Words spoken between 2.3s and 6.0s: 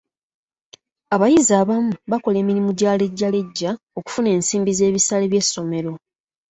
emirimu gya lejjalejja okufuna ensimbi z'ebisale by'essomero.